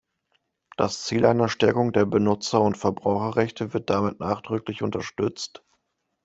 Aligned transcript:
Das 0.77 1.03
Ziel 1.03 1.27
einer 1.27 1.47
Stärkung 1.47 1.91
der 1.93 2.05
Benutzerund 2.07 2.75
Verbraucherrechte 2.75 3.71
wird 3.75 3.91
damit 3.91 4.19
nachdrücklich 4.19 4.81
unterstützt. 4.81 5.63